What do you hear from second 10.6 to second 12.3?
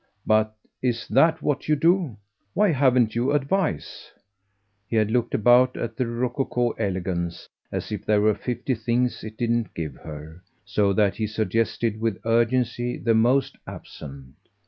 so that he suggested with